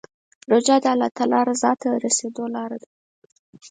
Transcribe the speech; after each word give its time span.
روژه 0.51 0.75
د 0.83 0.85
الله 0.93 1.41
رضا 1.49 1.71
ته 1.79 1.85
د 1.93 1.99
رسېدو 2.05 2.43
لاره 2.55 2.77
ده. 2.81 2.87